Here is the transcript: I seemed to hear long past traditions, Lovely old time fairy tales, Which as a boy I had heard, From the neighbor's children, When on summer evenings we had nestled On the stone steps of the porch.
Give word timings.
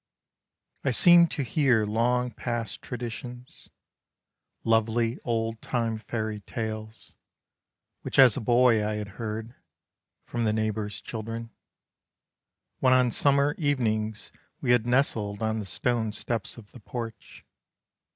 I 0.83 0.89
seemed 0.89 1.29
to 1.29 1.43
hear 1.43 1.85
long 1.85 2.31
past 2.31 2.81
traditions, 2.81 3.69
Lovely 4.63 5.19
old 5.23 5.61
time 5.61 5.99
fairy 5.99 6.39
tales, 6.39 7.13
Which 8.01 8.17
as 8.17 8.35
a 8.35 8.41
boy 8.41 8.83
I 8.83 8.95
had 8.95 9.19
heard, 9.21 9.53
From 10.25 10.43
the 10.43 10.53
neighbor's 10.53 11.01
children, 11.01 11.51
When 12.79 12.93
on 12.93 13.11
summer 13.11 13.53
evenings 13.59 14.31
we 14.59 14.71
had 14.71 14.87
nestled 14.87 15.43
On 15.43 15.59
the 15.59 15.67
stone 15.67 16.13
steps 16.13 16.57
of 16.57 16.71
the 16.71 16.79
porch. 16.79 17.45